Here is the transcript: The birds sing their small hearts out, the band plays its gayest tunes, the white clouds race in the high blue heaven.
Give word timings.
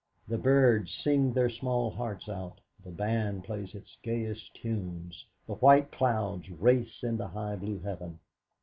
The 0.27 0.39
birds 0.39 0.97
sing 1.03 1.31
their 1.33 1.51
small 1.51 1.91
hearts 1.91 2.27
out, 2.27 2.59
the 2.83 2.89
band 2.89 3.43
plays 3.43 3.75
its 3.75 3.97
gayest 4.01 4.55
tunes, 4.55 5.27
the 5.45 5.53
white 5.53 5.91
clouds 5.91 6.49
race 6.49 7.03
in 7.03 7.17
the 7.17 7.27
high 7.27 7.55
blue 7.57 7.81
heaven. 7.81 8.17